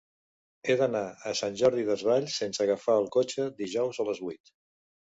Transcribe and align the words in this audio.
He 0.71 0.75
d'anar 0.79 1.01
a 1.31 1.35
Sant 1.41 1.59
Jordi 1.63 1.85
Desvalls 1.91 2.41
sense 2.43 2.65
agafar 2.67 2.99
el 3.05 3.09
cotxe 3.19 3.51
dijous 3.65 4.07
a 4.07 4.09
les 4.11 4.27
vuit. 4.29 4.57